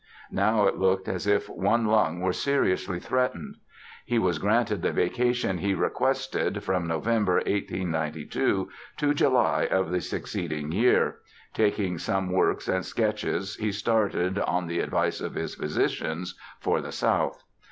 [0.31, 3.57] Now it looked as if one lung were seriously threatened.
[4.03, 8.67] He was granted the vacation he requested, from November, 1892,
[8.97, 11.17] to July of the succeeding year.
[11.53, 16.91] Taking some works and sketches he started, on the advice of his physicians, for the
[16.91, 17.43] south.